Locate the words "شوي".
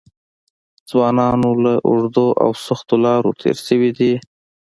3.67-3.91